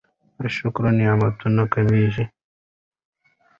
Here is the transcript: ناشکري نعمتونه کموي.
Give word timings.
ناشکري 0.41 0.89
نعمتونه 0.97 1.63
کموي. 1.73 2.23